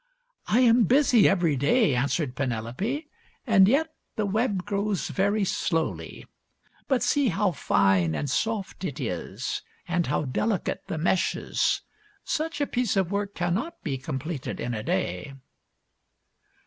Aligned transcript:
"I 0.47 0.61
am 0.61 0.85
busy 0.85 1.29
every 1.29 1.55
day," 1.55 1.93
answered 1.93 2.33
Penelope," 2.35 3.07
and 3.45 3.67
yet 3.67 3.93
the 4.15 4.25
web 4.25 4.65
grows 4.65 5.09
very 5.09 5.43
slowly. 5.45 6.25
But 6.87 7.03
see 7.03 7.27
how 7.27 7.51
fine 7.51 8.15
and 8.15 8.27
soft 8.27 8.83
it 8.83 8.99
is, 8.99 9.61
and 9.87 10.07
how 10.07 10.23
delicate 10.23 10.81
the 10.87 10.97
meshes. 10.97 11.81
Such 12.23 12.59
a 12.59 12.65
piece 12.65 12.97
of 12.97 13.11
work 13.11 13.35
cannot 13.35 13.83
be 13.83 13.99
completed 13.99 14.59
in 14.59 14.73
a 14.73 14.81
day." 14.81 15.35